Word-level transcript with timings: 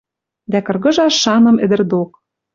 Дӓ 0.51 0.59
кыргыжаш 0.65 1.13
шаным 1.23 1.57
ӹдӹр 1.63 1.81
док... 1.91 2.11